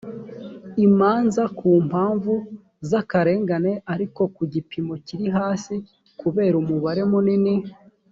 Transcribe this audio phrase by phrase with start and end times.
[0.85, 2.33] imanza ku mpamvu
[2.87, 5.75] z akarengane ariko ku gipimo kiri hasi
[6.19, 7.53] kubera umubare munini